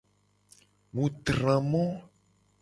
[0.93, 1.85] Mu tra mo.